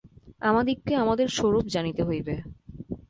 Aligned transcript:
আমাদিগকে 0.41 0.93
আমাদের 0.95 1.27
স্বরূপ 1.27 1.65
জানিতে 1.67 2.01
হইবে। 2.03 2.35